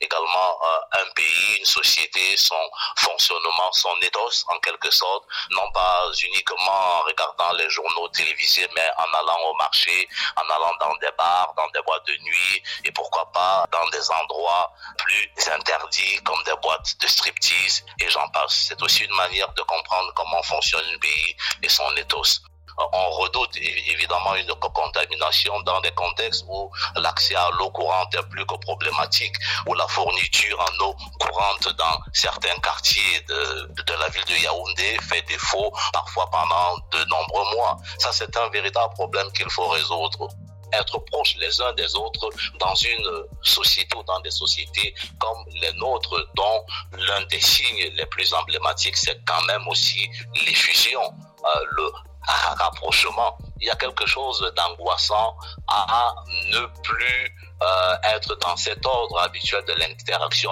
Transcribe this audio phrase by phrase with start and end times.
[0.00, 6.10] également euh, un pays, une société, son fonctionnement, son ethos en quelque sorte, non pas
[6.22, 11.10] uniquement en regardant les journaux télévisés, mais en allant au marché, en allant dans des
[11.16, 16.42] bars, dans des boîtes de nuit et pourquoi pas dans des endroits plus interdits comme
[16.44, 18.66] des boîtes de striptease et j'en passe.
[18.68, 22.40] C'est aussi une manière de comprendre comment fonctionne un pays et son ethos
[22.92, 28.46] on redoute évidemment une contamination dans des contextes où l'accès à l'eau courante est plus
[28.46, 29.34] que problématique,
[29.66, 35.22] où la fourniture en eau courante dans certains quartiers de, la ville de Yaoundé fait
[35.22, 37.76] défaut parfois pendant de nombreux mois.
[37.98, 40.28] Ça, c'est un véritable problème qu'il faut résoudre
[40.72, 45.72] être proches les uns des autres dans une société ou dans des sociétés comme les
[45.72, 50.10] nôtres, dont l'un des signes les plus emblématiques, c'est quand même aussi
[50.46, 51.10] les fusions.
[51.44, 51.90] Euh,
[52.32, 53.38] rapprochement.
[53.60, 56.14] Il y a quelque chose d'angoissant à
[56.52, 60.50] ne plus euh, être dans cet ordre habituel de l'interaction.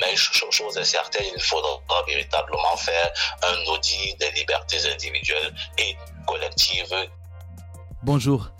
[0.00, 3.10] Mais chose est certaine, il faudra véritablement faire
[3.42, 5.96] un audit des libertés individuelles et
[6.26, 6.94] collectives.
[8.04, 8.50] Bonjour,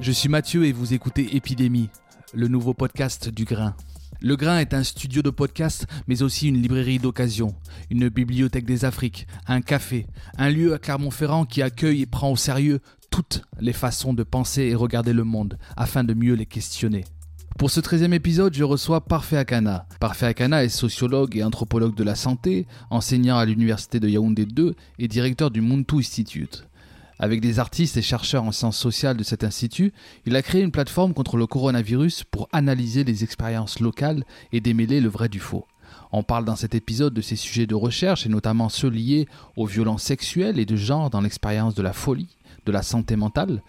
[0.00, 1.88] je suis Mathieu et vous écoutez Épidémie,
[2.34, 3.76] le nouveau podcast du grain.
[4.24, 7.56] Le Grain est un studio de podcast, mais aussi une librairie d'occasion,
[7.90, 10.06] une bibliothèque des Afriques, un café,
[10.38, 12.78] un lieu à Clermont-Ferrand qui accueille et prend au sérieux
[13.10, 17.02] toutes les façons de penser et regarder le monde, afin de mieux les questionner.
[17.58, 19.88] Pour ce 13e épisode, je reçois Parfait Akana.
[19.98, 24.76] Parfait Akana est sociologue et anthropologue de la santé, enseignant à l'université de Yaoundé 2
[25.00, 26.68] et directeur du Muntu Institute.
[27.22, 29.92] Avec des artistes et chercheurs en sciences sociales de cet institut,
[30.26, 35.00] il a créé une plateforme contre le coronavirus pour analyser les expériences locales et démêler
[35.00, 35.64] le vrai du faux.
[36.12, 39.64] On parle dans cet épisode de ses sujets de recherche et notamment ceux liés aux
[39.64, 42.36] violences sexuelles et de genre dans l'expérience de la folie,
[42.66, 43.62] de la santé mentale.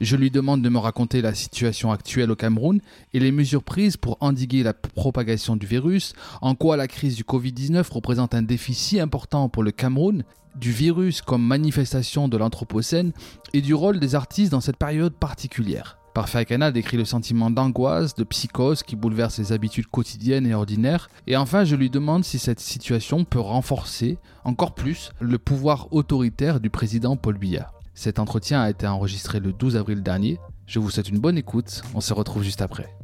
[0.00, 2.80] Je lui demande de me raconter la situation actuelle au Cameroun
[3.12, 7.24] et les mesures prises pour endiguer la propagation du virus, en quoi la crise du
[7.24, 10.24] Covid-19 représente un défi si important pour le Cameroun
[10.56, 13.12] du virus comme manifestation de l'Anthropocène
[13.52, 15.99] et du rôle des artistes dans cette période particulière.
[16.20, 21.08] Parfait Akana décrit le sentiment d'angoisse, de psychose qui bouleverse les habitudes quotidiennes et ordinaires.
[21.26, 26.60] Et enfin, je lui demande si cette situation peut renforcer encore plus le pouvoir autoritaire
[26.60, 27.72] du président Paul Biya.
[27.94, 30.38] Cet entretien a été enregistré le 12 avril dernier.
[30.66, 31.80] Je vous souhaite une bonne écoute.
[31.94, 32.94] On se retrouve juste après.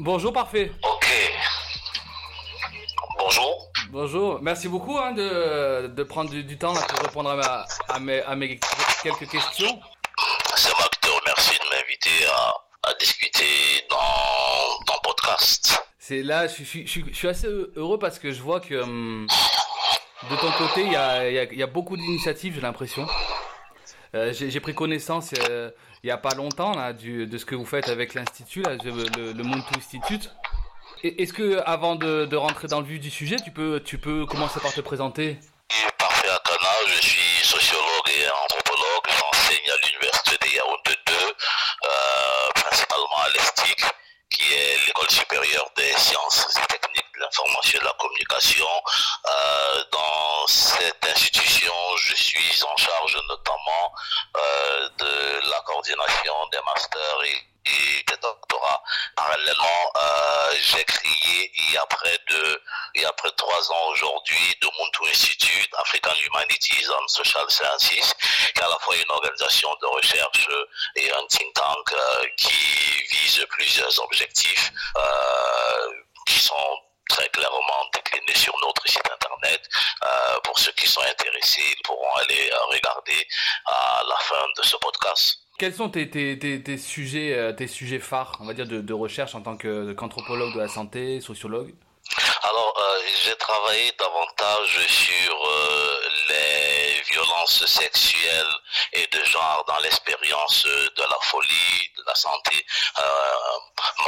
[0.00, 0.72] Bonjour Parfait.
[0.82, 1.08] Ok.
[3.18, 3.72] Bonjour.
[3.88, 8.20] Bonjour, merci beaucoup hein, de, de, prendre du, temps pour répondre à, ma, à, mes,
[8.20, 8.60] à, mes,
[9.02, 9.80] quelques questions.
[10.56, 12.26] C'est moi qui te remercie de m'inviter
[12.82, 13.44] à, discuter
[13.90, 15.82] dans ton podcast.
[15.98, 19.26] C'est là, je, je, je, je, suis assez heureux parce que je vois que hum,
[20.30, 23.06] de ton côté, il y a, y, a, y a, beaucoup d'initiatives, j'ai l'impression.
[24.14, 25.70] Euh, j'ai pris connaissance euh,
[26.02, 29.32] il n'y a pas longtemps là, du, de ce que vous faites avec l'Institut, le,
[29.32, 30.30] le, Muntu Institute.
[31.02, 34.26] Est-ce que, avant de, de, rentrer dans le vif du sujet, tu peux, tu peux
[34.26, 35.38] commencer par te présenter?
[43.16, 43.84] À l'ESTIC,
[44.30, 48.68] qui est l'école supérieure des sciences et techniques de l'information et de la communication.
[49.26, 53.94] Euh, dans cette institution, je suis en charge notamment
[54.36, 58.82] euh, de la coordination des masters et et des doctorats.
[59.16, 62.62] Parallèlement, euh, j'ai créé il y a près de
[62.94, 67.48] il y a près de trois ans aujourd'hui de Muntu Institute African Humanities and Social
[67.48, 70.48] Sciences, qui est à la fois une organisation de recherche
[70.96, 72.50] et un think tank euh, qui
[73.10, 75.92] vise plusieurs objectifs euh,
[76.26, 76.78] qui sont
[77.08, 79.68] très clairement déclinés sur notre site internet.
[80.04, 83.26] Euh, pour ceux qui sont intéressés, ils pourront aller regarder
[83.66, 85.41] à la fin de ce podcast.
[85.62, 89.56] Quels sont tes, sujets, euh, tes sujets phares, on va dire, de, recherche en tant
[89.56, 91.72] qu'anthropologue de la santé, sociologue
[92.42, 95.94] alors, euh, j'ai travaillé davantage sur euh,
[96.28, 98.54] les violences sexuelles
[98.92, 102.66] et de genre dans l'expérience de la folie, de la santé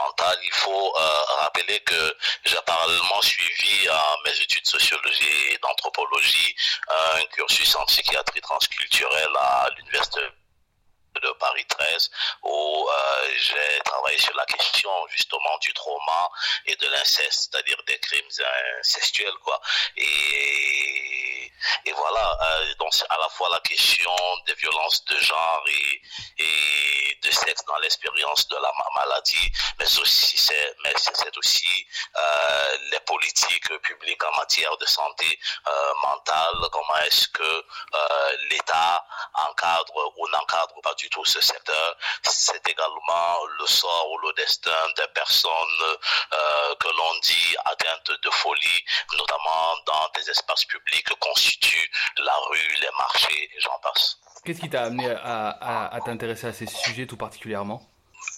[0.02, 0.36] mentale.
[0.42, 0.92] Il faut
[1.38, 2.16] rappeler que
[2.46, 6.56] j'ai parallèlement suivi à mes études de sociologie et d'anthropologie
[7.14, 10.20] un cursus en psychiatrie transculturelle à l'université
[11.20, 12.10] de Paris 13
[12.42, 16.30] où euh, j'ai travaillé sur la question justement du trauma
[16.66, 18.28] et de l'inceste, c'est-à-dire des crimes
[18.80, 19.60] incestuels quoi.
[19.96, 21.23] Et,
[21.86, 24.10] et voilà, euh, donc à la fois la question
[24.46, 30.74] des violences de genre et, de sexe dans l'expérience de la maladie, mais aussi c'est
[30.84, 31.86] mais c'est aussi
[32.16, 39.04] euh, les politiques publiques en matière de santé euh, mentale, comment est-ce que euh, l'État
[39.34, 41.96] encadre ou n'encadre pas du tout ce secteur?
[42.22, 45.98] C'est également le sort ou le destin des personnes
[46.80, 48.84] que l'on dit atteintes de folie,
[49.16, 51.14] notamment dans des espaces publics que
[52.18, 54.18] la rue, les marchés, j'en passe.
[54.44, 57.82] Qu'est-ce qui t'a amené à t'intéresser à ces sujets tout particulièrement?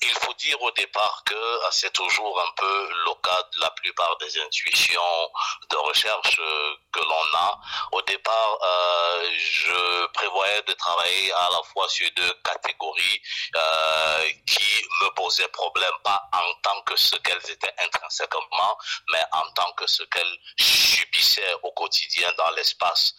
[0.03, 3.71] Il faut dire au départ que euh, c'est toujours un peu le cas de la
[3.71, 5.31] plupart des intuitions
[5.71, 7.61] de recherche euh, que l'on a.
[7.93, 13.21] Au départ, euh, je prévoyais de travailler à la fois sur deux catégories
[13.55, 18.79] euh, qui me posaient problème, pas en tant que ce qu'elles étaient intrinsèquement,
[19.13, 23.15] mais en tant que ce qu'elles subissaient au quotidien dans l'espace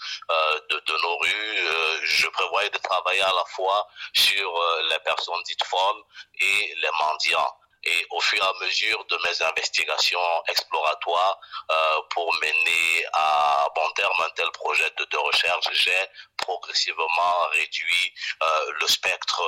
[0.69, 1.67] de, de, nos rues.
[2.03, 6.03] Je prévoyais de travailler à la fois sur les personnes dites folles
[6.39, 7.53] et les mendiants.
[7.83, 11.39] Et au fur et à mesure de mes investigations exploratoires
[11.71, 16.05] euh, pour mener à bon terme un tel projet de, recherche, j'ai
[16.35, 18.13] progressivement réduit
[18.43, 19.41] euh, le spectre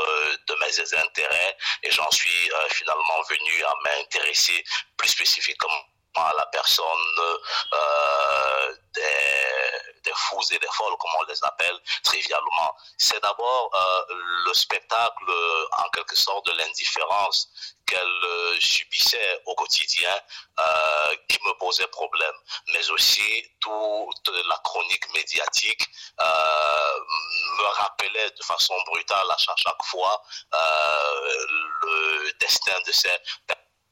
[0.48, 4.64] de mes intérêts et j'en suis euh, finalement venu à m'intéresser
[4.96, 5.84] plus spécifiquement
[6.16, 6.86] à la personne
[7.74, 9.49] euh, des,
[10.10, 12.76] des, fous et des folles, comme on les appelle trivialement.
[12.98, 14.16] C'est d'abord euh,
[14.46, 15.32] le spectacle,
[15.78, 17.50] en quelque sorte, de l'indifférence
[17.86, 20.14] qu'elle euh, subissait au quotidien
[20.60, 22.36] euh, qui me posait problème,
[22.74, 25.88] mais aussi toute la chronique médiatique
[26.20, 30.22] me rappelait de façon brutale à chaque, fois
[30.52, 33.16] le destin de ces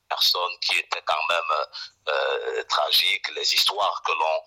[0.09, 4.41] personnes qui étaient quand même tragiques, les histoires que l'on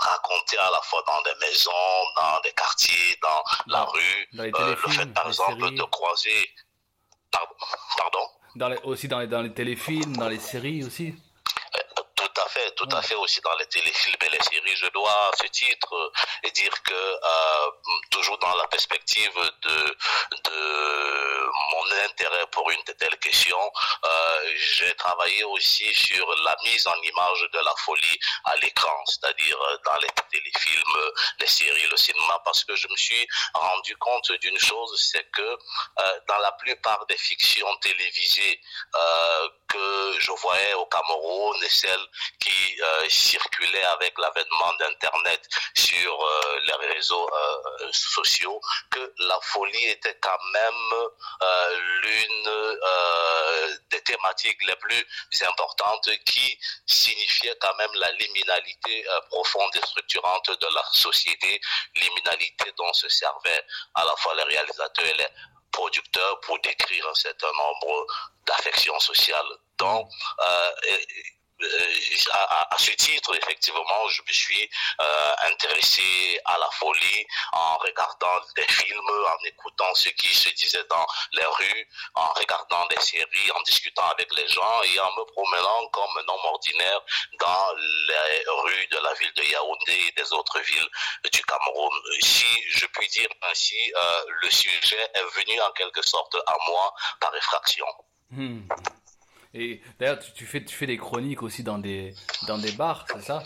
[0.00, 1.70] racontait à la fois dans des maisons,
[2.16, 5.74] dans des quartiers, dans la rue, dans les euh, le fait par exemple séries.
[5.76, 6.50] de croiser...
[7.30, 7.54] Pardon,
[7.96, 8.26] pardon?
[8.56, 11.14] Dans les, Aussi dans les, dans les téléfilms, dans les séries aussi
[12.80, 14.76] tout à fait, aussi dans les téléfilms et les séries.
[14.76, 17.70] Je dois à ce titre euh, dire que euh,
[18.10, 19.96] toujours dans la perspective de,
[21.72, 23.58] mon intérêt pour une telle question,
[24.04, 29.58] euh, j'ai travaillé aussi sur la mise en image de la folie à l'écran, c'est-à-dire
[29.84, 34.58] dans les téléfilms, les séries, le cinéma, parce que je me suis rendu compte d'une
[34.58, 35.58] chose, c'est que
[36.28, 38.60] dans la plupart des fictions télévisées
[39.68, 42.06] que je voyais au Cameroun et celles
[42.40, 49.86] qui euh, circulaient avec l'avènement d'Internet sur euh, les réseaux euh, sociaux, que la folie
[49.86, 51.10] était quand même
[52.02, 52.50] l'une
[53.90, 55.04] des thématiques les plus
[55.48, 61.60] importantes qui signifiait quand même la liminalité profonde et structurante de la société,
[61.96, 65.28] liminalité dont se servaient à la fois les réalisateurs et les
[65.72, 68.06] producteurs pour décrire un certain nombre
[68.46, 69.52] d'affections sociales.
[69.78, 70.10] Donc,
[72.32, 78.40] à, à, ce titre, effectivement, je me suis euh, intéressé à la folie en regardant
[78.56, 83.50] des films, en écoutant ce qui se disait dans les rues, en regardant des séries,
[83.54, 87.00] en discutant avec les gens et en me promenant comme un homme ordinaire
[87.38, 90.88] dans les rues de la ville de Yaoundé et des autres villes
[91.32, 91.92] du Cameroun.
[92.20, 96.94] Si je puis dire ainsi, euh, le sujet est venu en quelque sorte à moi
[97.20, 97.86] par effraction.
[98.30, 98.62] Hmm.
[99.54, 102.14] Et d'ailleurs, tu, fais, tu fais des chroniques aussi dans des,
[102.46, 103.42] dans des bars, c'est ça?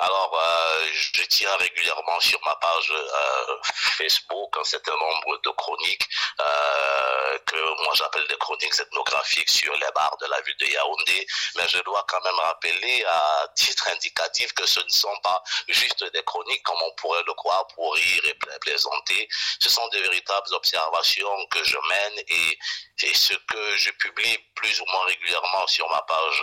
[0.00, 6.08] Alors euh, je tiens régulièrement sur ma page euh, Facebook un certain nombre de chroniques
[6.40, 11.26] euh, que moi j'appelle des chroniques ethnographiques sur les bars de la ville de Yaoundé,
[11.56, 16.04] mais je dois quand même rappeler à titre indicatif que ce ne sont pas juste
[16.12, 19.28] des chroniques comme on pourrait le croire pour rire et plaisanter,
[19.60, 22.58] ce sont de véritables observations que je mène et,
[23.02, 26.42] et ce que je publie plus ou moins régulièrement sur ma page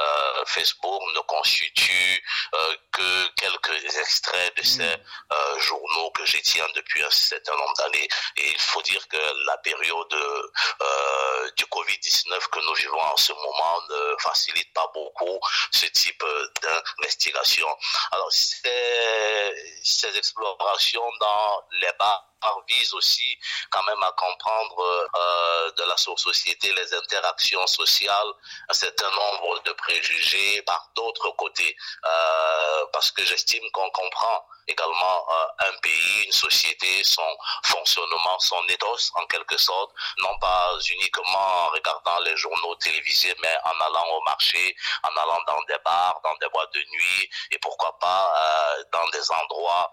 [0.00, 6.66] euh, Facebook ne constitue euh, que quelques extraits de ces euh, journaux que je tiens
[6.74, 8.08] depuis un certain nombre d'années.
[8.36, 13.32] Et il faut dire que la période euh, du Covid-19 que nous vivons en ce
[13.32, 15.38] moment ne facilite pas beaucoup
[15.72, 16.24] ce type
[16.62, 17.68] d'investigation.
[18.12, 22.33] Alors, ces explorations dans les bars
[22.68, 23.38] vise aussi
[23.70, 28.32] quand même à comprendre euh, de la société les interactions sociales,
[28.68, 35.26] un certain nombre de préjugés par d'autres côtés, euh, parce que j'estime qu'on comprend également
[35.30, 41.66] euh, un pays, une société, son fonctionnement, son ethos en quelque sorte, non pas uniquement
[41.66, 46.20] en regardant les journaux télévisés, mais en allant au marché, en allant dans des bars,
[46.24, 48.32] dans des boîtes de nuit et pourquoi pas
[48.92, 49.92] dans des endroits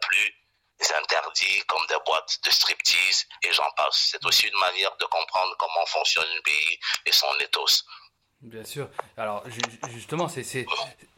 [0.00, 0.45] plus
[0.80, 4.08] interdits comme des boîtes de striptease et j'en passe.
[4.10, 7.84] C'est aussi une manière de comprendre comment fonctionne un pays et son ethos.
[8.42, 8.88] Bien sûr.
[9.16, 9.42] Alors
[9.88, 10.66] justement, c'est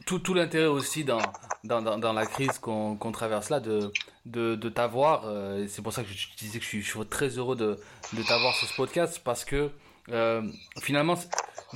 [0.06, 1.20] tout, l'intérêt aussi dans,
[1.64, 5.22] la crise qu'on traverse là de, t'avoir.
[5.26, 7.78] Euh, c'est pour ça que je disais que je suis, très heureux de,
[8.26, 9.70] t'avoir sur ce podcast parce que
[10.10, 10.42] euh,
[10.80, 11.16] finalement,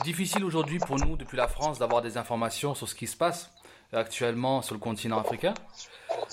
[0.04, 3.50] difficile aujourd'hui pour nous, depuis la France, d'avoir des informations sur ce qui se passe
[3.92, 5.54] actuellement sur le continent africain.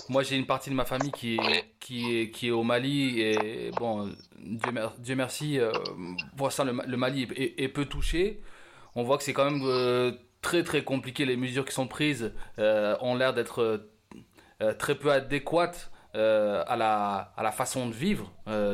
[0.09, 3.21] Moi, j'ai une partie de ma famille qui est, qui est, qui est au Mali
[3.21, 4.09] et bon,
[4.39, 5.71] Dieu, merci, euh,
[6.49, 8.41] ça, le, Mali est, peu touché.
[8.95, 11.25] On voit que c'est quand même euh, très très compliqué.
[11.25, 13.85] Les mesures qui sont prises euh, ont l'air d'être
[14.77, 18.31] très peu adéquates à, la, à la façon de vivre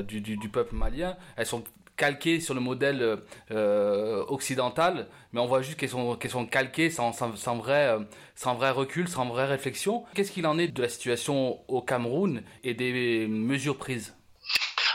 [0.08, 1.18] du, du, du, peuple malien.
[1.36, 1.64] Elles sont
[1.98, 3.20] calquées sur le modèle
[3.52, 7.12] euh, occidental, mais on voit juste qu'elles sont, qu'elles sont calquées sans,
[7.58, 8.00] vrai, euh,
[8.36, 10.06] sans vrai recul, sans vraie réflexion.
[10.14, 14.16] Qu'est-ce qu'il en est de la situation au Cameroun et des mesures prises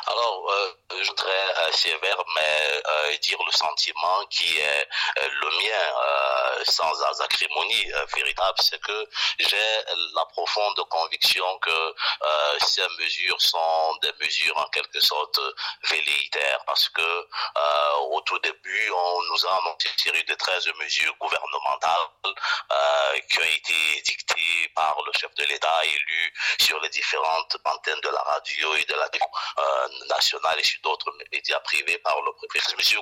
[0.07, 5.85] Alors, euh, je voudrais sévère, mais euh, dire le sentiment qui est euh, le mien,
[6.03, 9.09] euh, sans acrimonie véritable, c'est que
[9.39, 9.57] j'ai
[10.15, 11.95] la profonde conviction que
[12.67, 15.41] ces mesures sont des mesures en quelque sorte
[15.85, 17.29] velléitaires, parce que
[18.00, 22.09] au tout début, on nous a annoncé une série de 13 mesures gouvernementales
[23.29, 28.09] qui ont été dictées par le chef de l'État élu sur les différentes antennes de
[28.09, 29.09] la radio et de la
[30.09, 32.61] nationale et sur d'autres médias privés par le préfet.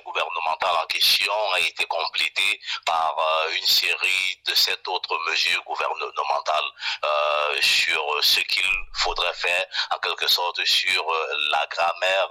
[0.09, 6.71] Gouvernementale en question a été complétée par euh, une série de sept autres mesures gouvernementales
[7.05, 12.29] euh, sur ce qu'il faudrait faire, en quelque sorte, sur euh, la grammaire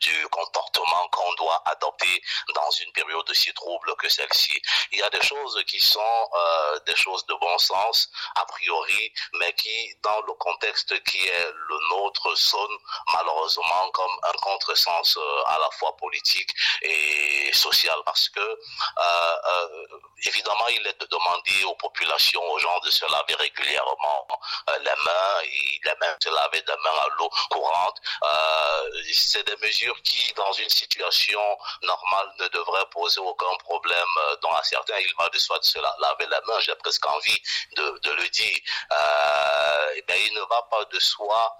[0.00, 2.22] du comportement qu'on doit adopter
[2.54, 4.60] dans une période aussi trouble que celle-ci.
[4.92, 6.30] Il y a des choses qui sont
[6.86, 11.78] des choses de bon sens, a priori, mais qui, dans le contexte qui est le
[11.90, 12.78] nôtre, sonnent
[13.12, 16.45] malheureusement comme un contresens à la fois politique
[16.82, 19.86] et social parce que euh, euh,
[20.24, 24.28] évidemment il est demandé aux populations, aux gens de se laver régulièrement
[24.80, 28.00] les mains et les mains se laver des mains à l'eau courante.
[29.12, 31.40] C'est des mesures qui dans une situation
[31.82, 34.12] normale ne devraient poser aucun problème.
[34.42, 37.40] Dans certains il va de soi de se laver les mains, j'ai presque envie
[37.76, 38.58] de, de le dire.
[39.96, 41.56] et bien, il ne va pas de soi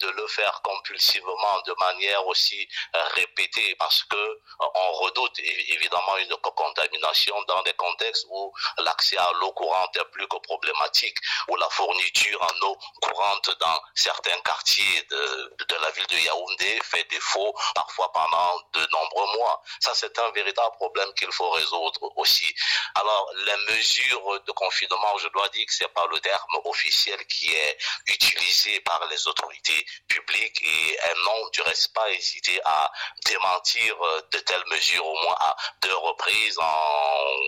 [0.00, 2.68] de le faire compulsivement de manière aussi
[3.14, 9.30] répétée parce que euh, on redoute évidemment une contamination dans des contextes où l'accès à
[9.40, 11.16] l'eau courante est plus que problématique,
[11.48, 17.04] où la fourniture en eau courante dans certains quartiers de, la ville de Yaoundé fait
[17.08, 19.62] défaut parfois pendant de nombreux mois.
[19.80, 22.52] Ça, c'est un véritable problème qu'il faut résoudre aussi.
[22.94, 27.52] Alors, les mesures de confinement, je dois dire que c'est pas le terme officiel qui
[27.52, 32.92] est utilisé par les autorités publiques et elles n'ont du reste pas hésité à
[33.24, 36.74] démentir euh, de telles mesures au moins à deux reprises en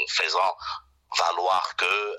[0.09, 0.57] faisant
[1.19, 2.17] valoir que euh,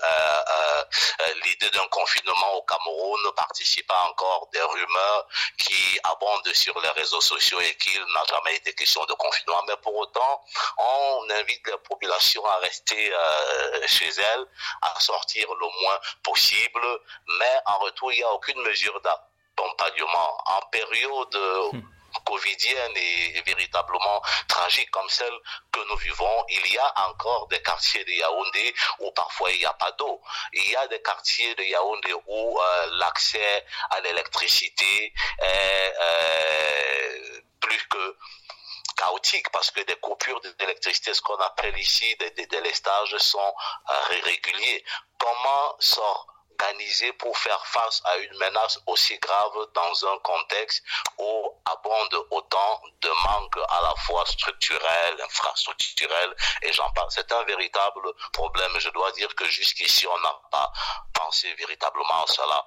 [1.20, 5.26] euh, l'idée d'un confinement au Cameroun ne participe pas encore des rumeurs
[5.58, 9.62] qui abondent sur les réseaux sociaux et qu'il n'a jamais été question de confinement.
[9.66, 10.44] Mais pour autant,
[10.78, 13.12] on invite les populations à rester
[13.86, 14.46] chez elles,
[14.82, 16.86] à sortir le moins possible,
[17.40, 20.38] mais en retour, il n'y a aucune mesure d'accompagnement.
[20.46, 21.36] En période...
[21.72, 21.93] Hmm
[22.24, 25.38] covidienne et, véritablement tragique comme celle
[25.72, 29.66] que nous vivons, il y a encore des quartiers de Yaoundé où parfois il n'y
[29.66, 30.20] a pas d'eau.
[30.52, 37.86] Il y a des quartiers de Yaoundé où euh, l'accès à l'électricité est euh, plus
[37.88, 38.16] que
[38.96, 43.54] chaotique parce que des coupures d'électricité, ce qu'on appelle ici des délestages, sont
[43.90, 44.84] euh, réguliers.
[45.18, 50.82] Comment sort organisé pour faire face à une menace aussi grave dans un contexte
[51.18, 57.08] où abonde autant de manques à la fois structurels, infrastructurels et j'en parle.
[57.10, 58.72] C'est un véritable problème.
[58.78, 60.72] Je dois dire que jusqu'ici, on n'a pas
[61.12, 62.66] pensé véritablement à cela.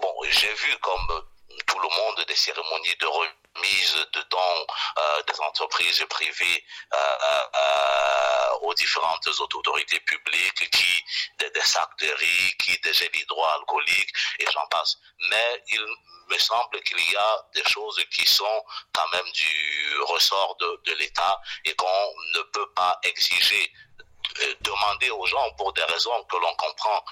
[0.00, 1.24] Bon, j'ai vu comme
[1.66, 3.06] tout le monde des cérémonies de
[3.54, 4.66] remise de dons
[4.98, 11.04] euh, des entreprises privées euh, euh, aux différentes autorités publiques, qui
[11.38, 14.96] des, des, sacs de riz, qui des gels hydroalcooliques et j'en passe.
[15.30, 15.86] Mais il
[16.28, 20.92] me semble qu'il y a des choses qui sont quand même du ressort de, de
[20.94, 23.72] l'État et qu'on ne peut pas exiger,
[24.60, 27.04] demander aux gens pour des raisons que l'on comprend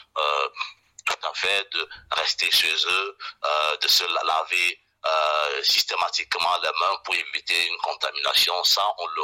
[1.11, 6.97] tout à fait de rester chez eux, euh, de se laver euh, systématiquement les mains
[7.05, 8.63] pour éviter une contamination.
[8.65, 9.23] Ça, on le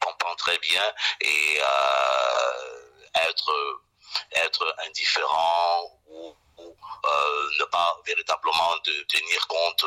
[0.00, 0.82] comprend très bien
[1.20, 2.80] et euh,
[4.36, 9.86] être indifférent ou, euh, ne pas véritablement tenir compte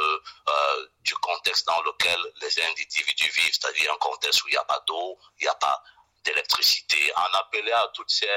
[1.01, 4.81] du contexte dans lequel les individus vivent, c'est-à-dire un contexte où il n'y a pas
[4.87, 5.83] d'eau, il n'y a pas
[6.23, 8.29] d'électricité, en appeler à toutes ces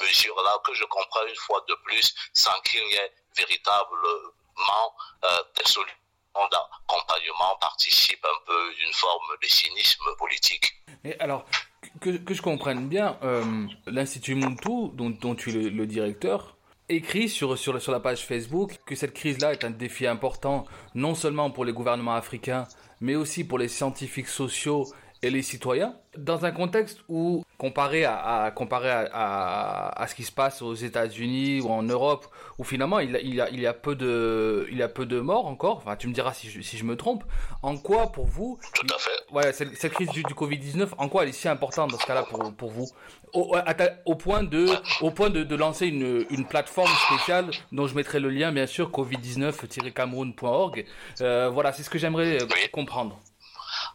[0.00, 5.64] mesures-là que je comprends une fois de plus sans qu'il y ait véritablement euh, des
[5.64, 6.01] solutions
[6.34, 10.82] d'accompagnement participent un peu d'une forme de cynisme politique.
[11.04, 11.44] Et alors,
[12.00, 16.56] que, je comprenne bien, euh, l'Institut Muntu, dont, tu es le, directeur,
[16.88, 17.56] écrit sur,
[17.88, 22.14] la page Facebook que cette crise-là est un défi important, non seulement pour les gouvernements
[22.14, 22.66] africains,
[23.00, 24.86] mais aussi pour les scientifiques sociaux
[25.22, 28.52] et les citoyens, dans un contexte où, comparé à,
[30.08, 32.26] ce qui se passe aux États-Unis ou en Europe,
[32.62, 35.04] où finalement il, il, y a, il, y a peu de, il y a peu
[35.04, 37.24] de morts encore, enfin tu me diras si je, si je me trompe,
[37.62, 39.10] en quoi pour vous, Tout à fait.
[39.34, 42.06] ouais, cette, cette crise du, du Covid-19, en quoi elle est si importante dans ce
[42.06, 42.86] cas-là pour, pour vous?
[43.32, 43.56] Au,
[44.04, 44.66] au, point de,
[45.00, 48.66] au point de, de lancer une, une plateforme spéciale dont je mettrai le lien bien
[48.66, 50.84] sûr, covid19-cameroun.org.
[51.20, 52.68] Euh, voilà, c'est ce que j'aimerais Oui.
[52.70, 53.18] comprendre.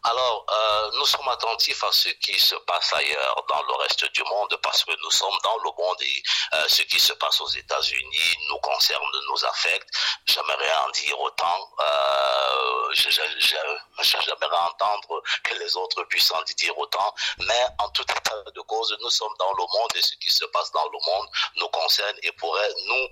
[0.04, 4.24] Alors, euh, nous sommes attentifs à ce qui se passe ailleurs dans le reste du
[4.24, 6.24] monde parce que nous sommes dans le monde et
[6.54, 9.89] euh, ce qui se passe aux États-Unis nous concerne, nous affecte.
[10.25, 11.70] J'aimerais en dire autant.
[11.80, 17.13] Euh, J'aimerais entendre que les autres puissent en dire autant.
[17.39, 20.46] Mais en tout état de cause, nous sommes dans le monde et ce qui se
[20.46, 23.07] passe dans le monde nous concerne et pourrait nous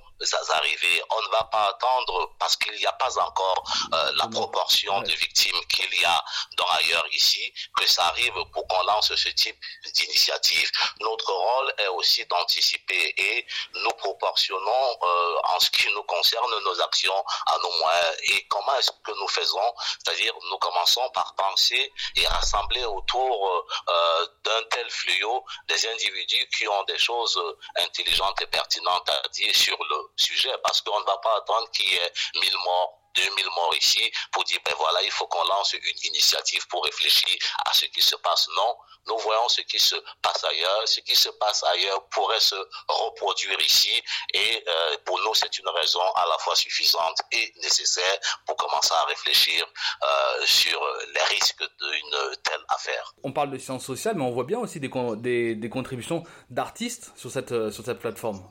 [0.54, 1.02] arriver.
[1.12, 5.12] On ne va pas attendre parce qu'il n'y a pas encore euh, la proportion de
[5.12, 6.24] victimes qu'il y a
[6.58, 9.58] dans ailleurs ici, que ça arrive pour qu'on lance ce type
[9.94, 10.70] d'initiative.
[11.00, 16.82] Notre rôle est aussi d'anticiper et nous proportionnons euh, en ce qui nous concerne nos
[16.82, 18.18] actions à nos moyens.
[18.24, 19.74] Et comment est-ce que nous faisons?
[20.04, 26.68] C'est-à-dire nous commençons par penser et rassembler autour euh, d'un tel fléau des individus qui
[26.68, 27.40] ont des choses
[27.78, 31.90] intelligentes et pertinentes à dire sur le sujet parce qu'on ne va pas attendre qu'il
[31.90, 35.74] y ait mille morts 2000 morts ici pour dire, ben voilà, il faut qu'on lance
[35.74, 38.48] une initiative pour réfléchir à ce qui se passe.
[38.56, 38.76] Non,
[39.08, 40.88] nous voyons ce qui se passe ailleurs.
[40.88, 42.56] Ce qui se passe ailleurs pourrait se
[42.88, 44.02] reproduire ici
[44.34, 48.94] et euh, pour nous, c'est une raison à la fois suffisante et nécessaire pour commencer
[48.94, 50.80] à réfléchir euh, sur
[51.14, 53.14] les risques d'une telle affaire.
[53.24, 57.12] On parle de sciences sociales, mais on voit bien aussi des, des, des contributions d'artistes
[57.16, 58.48] sur cette, sur cette plateforme.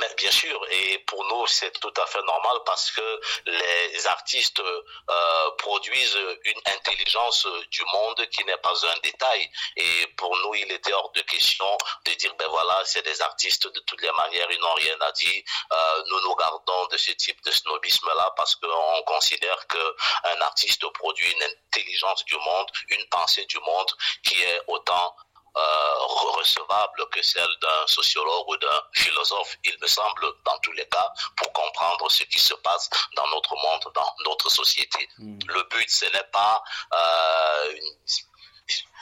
[0.00, 4.60] Mais bien sûr, et pour nous c'est tout à fait normal parce que les artistes
[4.60, 9.50] euh, produisent une intelligence du monde qui n'est pas un détail.
[9.76, 11.66] Et pour nous, il était hors de question
[12.06, 15.12] de dire ben voilà, c'est des artistes de toutes les manières, ils n'ont rien à
[15.12, 15.42] dire.
[15.72, 20.86] Euh, nous nous gardons de ce type de snobisme-là parce qu'on considère que un artiste
[20.92, 23.90] produit une intelligence du monde, une pensée du monde
[24.22, 25.16] qui est autant
[25.56, 25.94] euh,
[26.36, 31.12] recevable que celle d'un sociologue ou d'un philosophe, il me semble, dans tous les cas,
[31.36, 35.08] pour comprendre ce qui se passe dans notre monde, dans notre société.
[35.18, 35.38] Mmh.
[35.46, 36.62] Le but, ce n'est pas
[36.92, 37.96] euh, une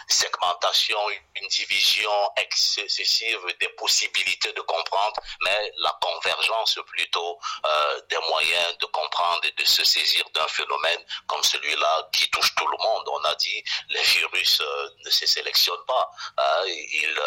[0.08, 0.98] segmentation,
[1.36, 8.86] une division excessive des possibilités de comprendre, mais la convergence plutôt euh, des moyens de
[8.86, 13.08] comprendre et de se saisir d'un phénomène comme celui-là qui touche tout le monde.
[13.08, 17.20] On a dit les virus euh, ne se sélectionnent pas, euh, ils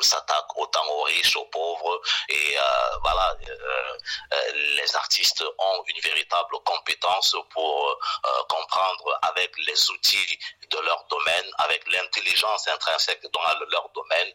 [0.00, 2.00] s'attaque autant aux riches, aux pauvres.
[2.28, 2.62] Et euh,
[3.02, 10.38] voilà, euh, les artistes ont une véritable compétence pour euh, comprendre avec les outils
[10.70, 13.40] de leur domaine, avec l'intelligence intrinsèque dans
[13.70, 14.32] leur domaine,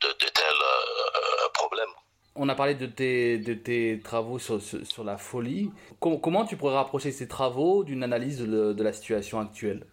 [0.00, 0.44] de, tels
[1.54, 1.92] problèmes.
[2.34, 5.70] On a parlé de tes, de tes travaux sur, sur la folie.
[6.00, 9.86] comment tu pourrais rapprocher ces travaux d'une analyse de, de la situation actuelle?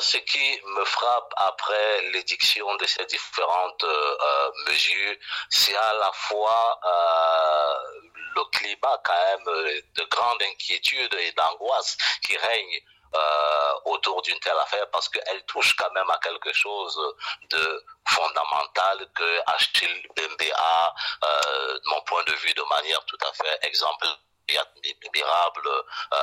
[0.00, 5.16] Ce qui me frappe après l'édiction de ces différentes euh, euh, mesures,
[5.50, 8.00] c'est à la fois euh,
[8.34, 12.80] le climat quand même de grande inquiétude et d'angoisse qui règne
[13.14, 16.98] euh, autour d'une telle affaire parce qu'elle touche quand même à quelque chose
[17.50, 23.18] de fondamental que Achille Bembe a, euh, de mon point de vue, de manière tout
[23.22, 24.06] à fait exemple
[24.54, 26.16] admirable, euh,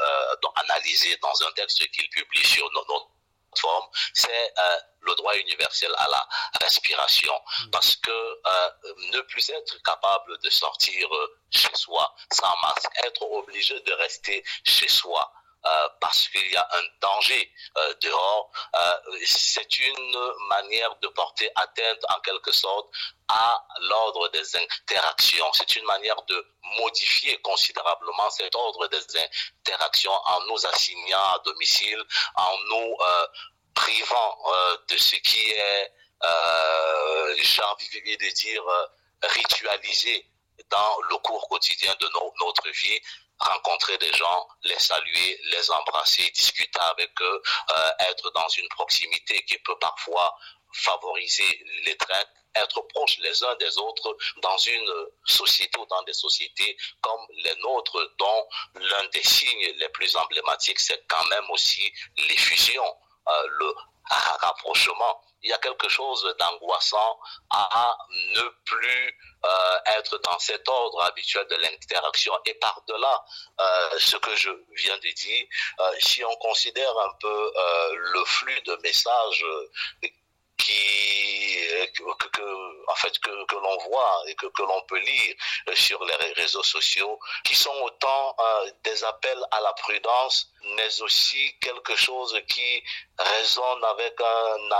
[0.00, 3.10] euh, analysé dans un texte qu'il publie sur notre
[3.56, 6.28] forme, c'est euh, le droit universel à la
[6.62, 7.32] respiration.
[7.72, 8.70] Parce que euh,
[9.12, 14.44] ne plus être capable de sortir euh, chez soi sans masque, être obligé de rester
[14.64, 15.32] chez soi,
[15.66, 21.50] euh, parce qu'il y a un danger euh, dehors, euh, c'est une manière de porter
[21.56, 22.88] atteinte en quelque sorte
[23.28, 25.46] à l'ordre des interactions.
[25.54, 26.46] C'est une manière de
[26.78, 29.02] modifier considérablement cet ordre des
[29.66, 32.02] interactions en nous assignant à domicile,
[32.36, 32.96] en nous
[33.74, 34.38] privant
[34.88, 35.92] de ce qui est,
[37.42, 38.62] j'ai envie de dire,
[39.22, 40.30] ritualisé
[40.70, 43.00] dans le cours quotidien de no notre vie,
[43.38, 49.44] rencontrer des gens, les saluer, les embrasser, discuter avec eux, euh, être dans une proximité
[49.44, 50.36] qui peut parfois
[50.72, 56.76] favoriser l'étreinte, être proches les uns des autres dans une société ou dans des sociétés
[57.00, 62.84] comme les nôtres, dont l'un des signes les plus emblématiques, c'est quand même aussi l'effusion,
[63.28, 63.74] euh, le
[64.40, 67.96] rapprochement il y a quelque chose d'angoissant à
[68.34, 72.36] ne plus euh, être dans cet ordre habituel de l'interaction.
[72.46, 73.24] Et par-delà
[73.60, 75.46] euh, ce que je viens de dire,
[75.78, 77.52] euh, si on considère un peu
[77.94, 79.44] le flux de messages
[80.58, 80.72] que,
[83.46, 85.36] que, l'on voit et que, l'on peut lire
[85.74, 88.36] sur les réseaux sociaux qui sont autant
[88.82, 92.82] des appels à la prudence mais aussi quelque chose qui
[93.18, 94.72] résonne avec un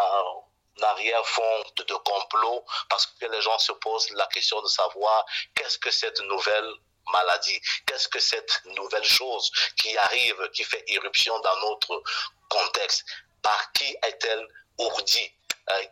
[0.83, 5.79] arrière-fond de, de complot parce que les gens se posent la question de savoir qu'est-ce
[5.79, 6.73] que cette nouvelle
[7.13, 12.03] maladie Qu'est-ce que cette nouvelle chose qui arrive, qui fait irruption dans notre
[12.49, 13.05] contexte
[13.43, 14.47] Par qui est-elle
[14.79, 15.33] ourdie?
[15.71, 15.85] Euh,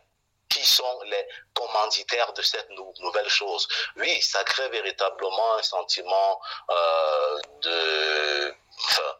[0.49, 3.67] qui sont les commanditaires de cette nou nouvelle chose?
[3.97, 9.17] Oui, ça crée véritablement un sentiment euh, de, enfin,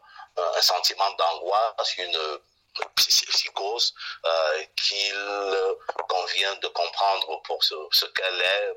[0.56, 2.40] un sentiment d'angoisse, une
[2.96, 5.14] psychose euh, qu'il
[6.08, 8.72] convient de comprendre pour ce, ce qu'elle est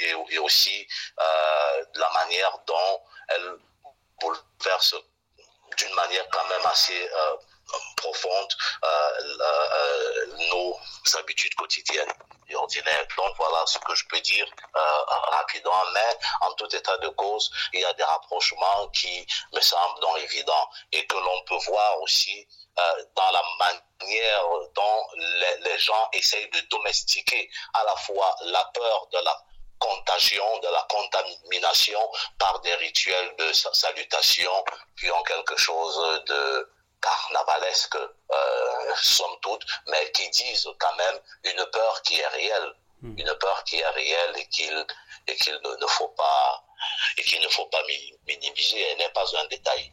[0.00, 0.86] et, et aussi
[1.20, 3.56] euh, la manière dont elle
[4.20, 4.94] bouleverse
[5.76, 7.36] d'une manière quand même assez euh,
[7.96, 8.48] profonde
[8.84, 8.88] euh,
[9.40, 10.78] euh, nos
[11.18, 12.12] habitudes quotidiennes
[12.48, 13.06] et ordinaires.
[13.16, 14.46] Donc voilà ce que je peux dire
[15.30, 20.00] rapidement, mais en tout état de cause, il y a des rapprochements qui me semblent
[20.00, 22.46] donc évidents et que l'on peut voir aussi
[22.78, 25.06] euh, dans la manière dont
[25.60, 29.44] les, gens essayent de domestiquer à la fois la peur de la
[29.78, 32.00] contagion, de la contamination
[32.38, 34.64] par des rituels de salutation
[34.98, 36.70] qui ont quelque chose de
[37.04, 41.18] carnavalesque, euh, somme toute, mais qui disent quand même
[41.52, 42.70] une peur qui est réelle,
[43.02, 43.18] mmh.
[43.18, 44.76] une peur qui est réelle et qu'il
[45.26, 46.64] et qu'il ne, ne, faut pas
[47.18, 47.82] et qu'il ne faut pas
[48.26, 49.92] minimiser, elle n'est pas un détail.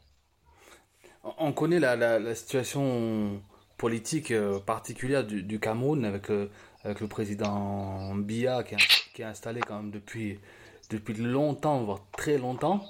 [1.24, 3.42] On connaît la, la, la situation
[3.78, 6.52] politique euh, particulière du, du Cameroun avec, euh,
[6.84, 8.76] avec le président Biya qui,
[9.14, 10.40] qui est installé quand même depuis,
[10.90, 12.84] depuis longtemps, voire très longtemps.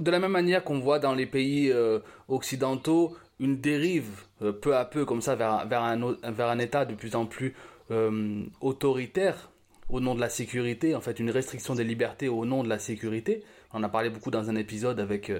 [0.00, 4.76] De la même manière qu'on voit dans les pays euh, occidentaux une dérive euh, peu
[4.76, 7.54] à peu comme ça vers, vers, un, État de plus en plus
[7.90, 9.50] euh, autoritaire
[9.88, 12.78] au nom de la sécurité, en fait une restriction des libertés au nom de la
[12.78, 13.44] sécurité.
[13.72, 15.30] On a parlé beaucoup dans un épisode avec,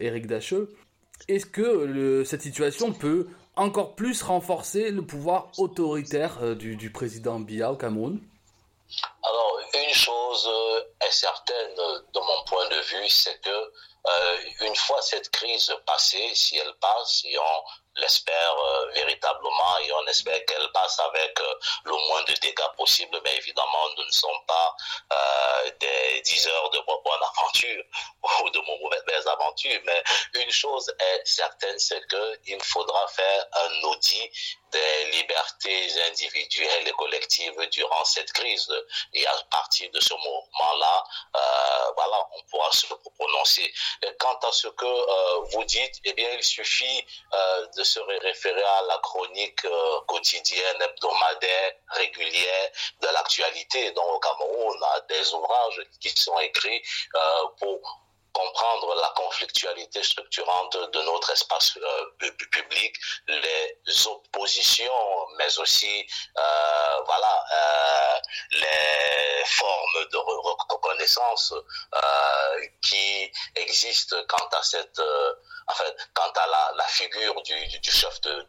[0.00, 0.68] Eric Dacheux.
[1.28, 7.76] Est-ce que cette situation peut encore plus renforcer le pouvoir autoritaire du, président Biya au
[7.76, 8.20] Cameroun
[11.06, 13.72] est certaine de mon point de vue, c'est que
[14.06, 19.92] euh, une fois cette crise passée, si elle passe, si on l'espère euh, véritablement et
[19.92, 21.54] on espère qu'elle passe avec euh,
[21.84, 24.76] le moins de dégâts possible, mais évidemment, nous ne sommes pas
[25.12, 27.84] euh, des diseurs de bonne aventure
[28.44, 30.02] ou de mauvaises aventures, mais
[30.34, 34.30] une chose est certaine, c'est qu'il faudra faire un audit
[34.72, 38.68] des libertés individuelles et collectives durant cette crise.
[39.12, 41.04] Et à partir de ce moment-là,
[41.94, 43.72] voilà, on pourra se prononcer.
[44.18, 47.06] Quant à ce que vous dites, eh bien, il suffit
[47.76, 52.70] de se référer à la chronique euh, quotidienne, hebdomadaire, régulière
[53.00, 53.92] de l'actualité.
[53.92, 56.82] Donc, au Cameroun, on a des ouvrages qui sont écrits
[57.58, 58.03] pour
[58.34, 62.96] comprendre la conflictualité structurante de notre espace euh, public,
[63.28, 68.18] les oppositions, mais aussi euh, voilà euh,
[68.50, 70.18] les formes de
[70.72, 71.54] reconnaissance
[72.82, 75.00] qui existent quant à cette
[75.66, 78.46] en fait, quant à la, figure du, chef de,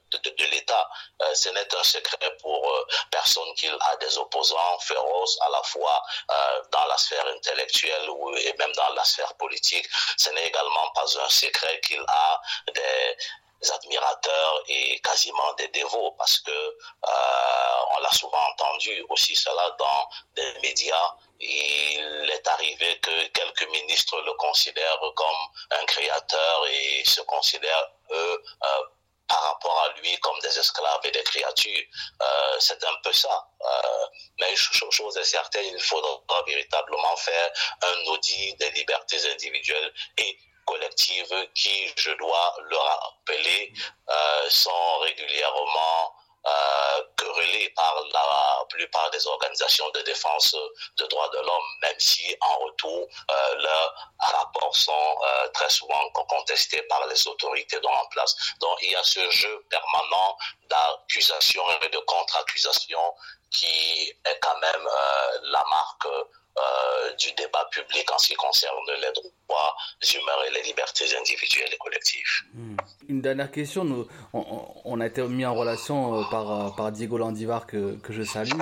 [0.52, 0.89] l'État,
[1.34, 6.04] ce n'est un secret pour personne qu'il a des opposants féroces à la fois
[6.71, 9.75] dans la sphère intellectuelle et même dans la sphère politique.
[10.18, 12.42] Ce n'est également pas un secret qu'il a
[12.74, 19.76] des admirateurs et quasiment des dévots parce que euh, on l'a souvent entendu aussi cela
[19.80, 21.16] dans des médias.
[21.40, 28.44] Il est arrivé que quelques ministres le considèrent comme un créateur et se considèrent, eux,
[28.64, 28.84] euh,
[29.28, 31.84] par rapport à lui comme des esclaves et des créatures.
[32.22, 33.48] Euh, c'est un peu ça.
[33.62, 34.06] Euh,
[34.40, 37.52] mais chose est certaine, il faudra véritablement faire
[37.84, 43.72] un audit des libertés individuelles et collectives qui, je dois le rappeler,
[44.10, 46.14] euh, sont régulièrement
[46.46, 47.02] euh,
[47.76, 50.56] par la plupart des organisations de défense
[50.98, 56.10] de droits de l'homme, même si en retour, euh, leurs rapports sont euh, très souvent
[56.28, 58.36] contestés par les autorités dans en place.
[58.60, 60.38] Donc il y a ce jeu permanent
[60.70, 63.14] d'accusation et de contre-accusation
[63.52, 66.08] qui est quand même euh, la marque
[66.58, 69.76] euh, du débat public en ce qui concerne les droits
[70.13, 72.44] humains et les libertés individuelles et collectives.
[72.54, 72.78] Hmm.
[73.10, 77.68] Une dernière question, on, a été mis en relation euh, par, euh, par Diego Landivar
[77.68, 78.62] que, que je salue,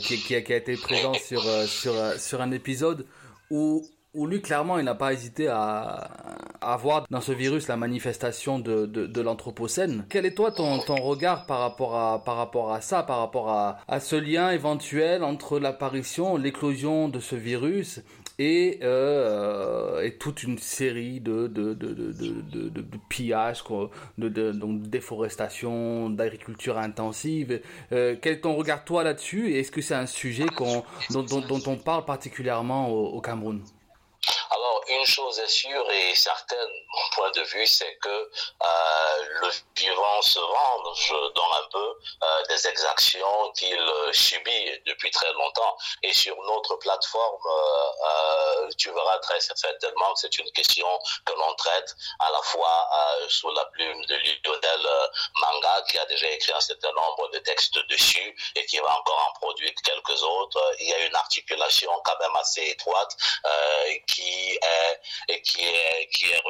[0.00, 3.06] qui, qui, a, qui, a, été présent sur, sur, sur un épisode
[3.50, 6.10] où où lui, clairement, il n'a pas hésité à,
[6.60, 10.04] à, voir dans ce virus la manifestation de, de, l'Anthropocène.
[10.08, 13.78] Quel est toi ton, regard par rapport à, par rapport à ça, par rapport à,
[13.88, 18.02] à ce lien éventuel entre l'apparition, l'éclosion de ce virus
[18.38, 23.62] et, euh, et toute une série de, de, de, de, de, pillages,
[24.18, 27.60] de, donc déforestation, d'agriculture intensive.
[27.92, 29.54] Euh, quel est ton regard toi là-dessus?
[29.54, 33.62] Est-ce que c'est un sujet dont, dont, dont on parle particulièrement au, Cameroun?
[34.92, 40.22] Une chose est sûre et certaine, mon point de vue, c'est que euh, le vivant
[40.22, 45.76] se venge dans un peu euh, des exactions qu'il subit depuis très longtemps.
[46.02, 50.86] Et sur notre plateforme, euh, tu verras très certainement que c'est une question
[51.24, 52.88] que l'on traite à la fois
[53.28, 54.86] sous la plume de Lionel
[55.36, 59.28] Manga, qui a déjà écrit un certain nombre de textes dessus et qui va encore
[59.28, 60.74] en produire quelques autres.
[60.80, 63.16] Il y a une articulation quand même assez étroite
[64.06, 64.81] qui est,
[65.28, 66.40] et qui est,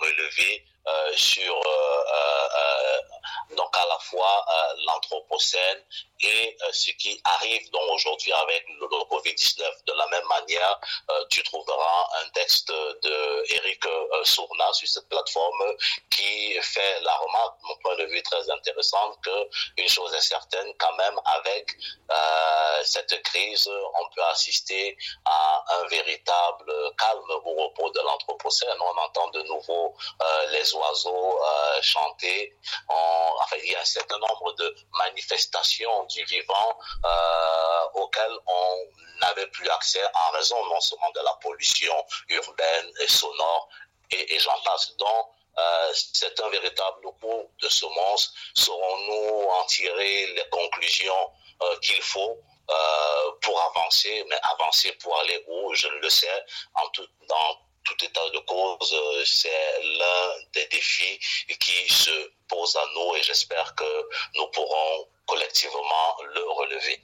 [0.00, 3.00] relevé euh, sur euh, euh,
[3.56, 4.46] donc à la fois
[4.86, 5.84] l'anthropocène
[6.20, 9.60] et ce qui arrive donc aujourd'hui avec le, le Covid-19.
[9.86, 10.80] De la même manière,
[11.30, 13.84] tu trouveras un texte de Eric
[14.24, 15.76] Sourna sur cette plateforme
[16.10, 20.72] qui fait la remarque, mon point de vue très intéressante, que une chose est certaine,
[20.78, 21.76] quand même avec
[22.84, 28.76] cette crise, on peut assister à un véritable calme au repos de l'anthropocène.
[28.80, 29.94] On entend de nouveau
[30.50, 32.56] les oiseaux euh, chanter.
[32.88, 38.86] On, il y a un certain nombre de manifestations du vivant euh, auxquelles on
[39.20, 41.94] n'avait plus accès en raison non seulement de la pollution
[42.28, 43.68] urbaine et sonore
[44.10, 44.96] et, et j'en passe.
[44.96, 48.34] Donc, euh, c'est un véritable coup de semence.
[48.54, 51.30] Saurons-nous en tirer les conclusions
[51.62, 52.38] euh, qu'il faut
[52.70, 56.44] euh, pour avancer, mais avancer pour aller où, je ne le sais,
[56.74, 59.48] en tout, dans tout état de cause, euh, c'est
[59.98, 61.18] l'un des défis
[61.60, 63.84] qui se pose à nous et j'espère que
[64.36, 67.00] nous pourrons collectivement le relever.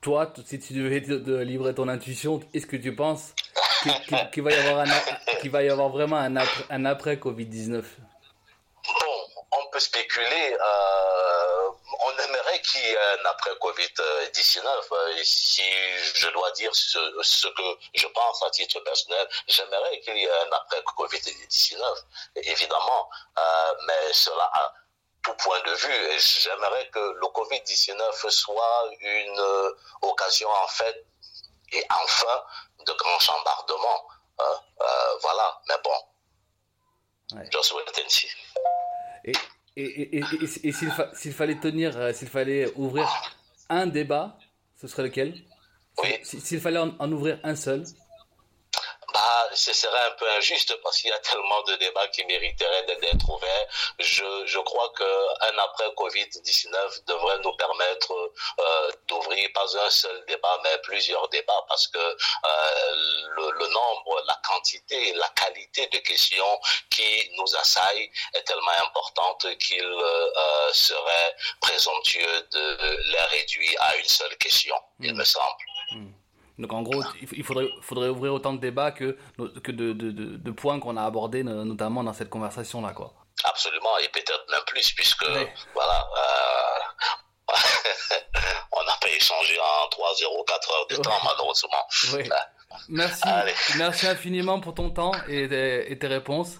[0.00, 3.34] Toi, si tu devais te, te livrer ton intuition, est-ce que tu penses?
[3.82, 6.84] Qu'il qu qu va, y avoir un, qu va y avoir vraiment un après, un
[6.84, 10.54] après Covid-19 Bon, on peut spéculer.
[10.54, 11.23] Euh,
[12.74, 15.24] y ait un après Covid-19.
[15.24, 15.62] Si
[16.14, 20.30] je dois dire ce, ce, que je pense à titre personnel, j'aimerais qu'il y ait
[20.30, 21.82] un après Covid-19,
[22.36, 23.08] évidemment.
[23.38, 24.74] Euh, mais cela a
[25.24, 26.18] tout point de vue.
[26.20, 29.70] J'aimerais que le Covid-19 soit une euh,
[30.02, 31.06] occasion, en fait,
[31.72, 32.44] et enfin,
[32.86, 34.06] de grands chambardements.
[34.40, 34.44] Euh,
[34.80, 37.48] euh, voilà, mais bon, ouais.
[37.52, 38.28] je souhaite ainsi.
[39.24, 39.32] Et,
[39.76, 43.08] et, et, et, et s'il fa fallait tenir, euh, s'il fallait ouvrir
[43.68, 44.38] un débat,
[44.76, 45.34] ce serait lequel?
[46.02, 46.10] Oui.
[46.22, 47.84] S'il fallait en, en, ouvrir un seul
[49.54, 53.28] ce serait un peu injuste parce qu'il y a tellement de débats qui mériteraient d'être
[53.28, 53.66] ouverts.
[53.98, 58.12] Je, je crois qu'un après Covid-19 devrait nous permettre
[58.60, 62.16] euh, d'ouvrir pas un seul débat, mais plusieurs débats parce que euh,
[63.36, 69.46] le, le, nombre, la quantité la qualité de questions qui nous assaillent est tellement importante
[69.58, 76.23] qu'il euh, serait présomptueux de les réduire à une seule question, il me semble.
[76.58, 79.16] Donc en gros, il faudrait, faudrait ouvrir autant de débats que,
[79.62, 82.92] que de, de, de, de points qu'on a abordés, notamment dans cette conversation-là.
[82.92, 83.12] quoi.
[83.44, 85.26] Absolument, et peut-être même plus, puisque
[85.74, 87.52] voilà, euh,
[88.72, 91.84] on n'a pas échangé en 3 0 4 heures de temps, malheureusement.
[92.14, 92.28] Oui.
[92.88, 93.28] Merci,
[93.76, 96.58] merci infiniment pour ton temps et tes, et tes réponses.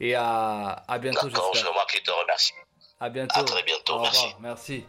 [0.00, 2.52] Et à, à bientôt, D'accord, c'est moi qui te remercie.
[2.98, 3.40] À bientôt.
[3.40, 4.12] À très bientôt, Au revoir.
[4.12, 4.34] merci.
[4.40, 4.84] Merci.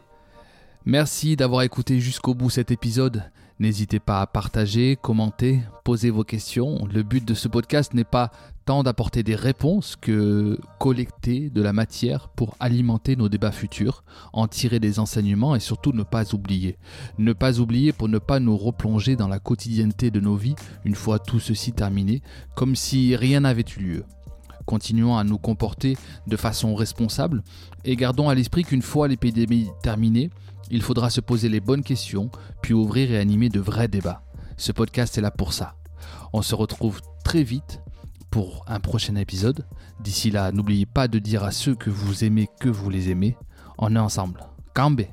[0.86, 3.32] Merci d'avoir écouté jusqu'au bout cet épisode.
[3.63, 6.86] N'hésitez pas à partager, commenter, poser vos questions.
[6.93, 8.30] Le but de ce podcast n'est pas
[8.65, 14.49] tant d'apporter des réponses que collecter de la matière pour alimenter nos débats futurs, en
[14.49, 16.78] tirer des enseignements et surtout ne pas oublier.
[17.17, 20.95] Ne pas oublier pour ne pas nous replonger dans la quotidienneté de nos vies une
[20.95, 22.21] fois tout ceci terminé,
[22.58, 24.04] comme si rien n'avait eu lieu.
[24.65, 25.97] Continuons à nous comporter
[26.28, 27.43] de façon responsable
[27.86, 30.30] et gardons à l'esprit qu'une fois l'épidémie terminée,
[30.71, 32.30] il faudra se poser les bonnes questions,
[32.62, 34.23] puis ouvrir et animer de vrais débats.
[34.58, 35.76] Ce podcast est là pour ça.
[36.32, 37.82] On se retrouve très vite
[38.32, 39.65] pour un prochain épisode.
[39.99, 43.38] D'ici là, n'oubliez pas de dire à ceux que vous aimez que vous les aimez.
[43.78, 44.41] On est ensemble.
[44.73, 45.10] Cambé